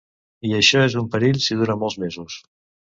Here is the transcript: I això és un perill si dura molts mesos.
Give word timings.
I 0.51 0.53
això 0.59 0.81
és 0.87 0.95
un 1.03 1.11
perill 1.17 1.39
si 1.49 1.61
dura 1.63 1.81
molts 1.85 2.03
mesos. 2.07 2.45